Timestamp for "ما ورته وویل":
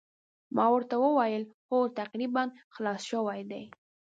0.55-1.43